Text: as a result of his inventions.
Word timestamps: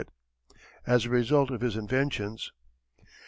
as 0.87 1.05
a 1.05 1.11
result 1.11 1.51
of 1.51 1.61
his 1.61 1.75
inventions. 1.77 2.51